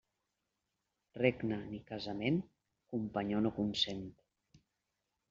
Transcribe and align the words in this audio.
Regne 1.19 1.59
ni 1.73 1.79
casament, 1.91 2.39
companyó 2.95 3.43
no 3.47 3.53
consent. 3.59 4.03